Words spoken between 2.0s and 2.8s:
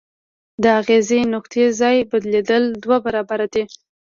بدلیدل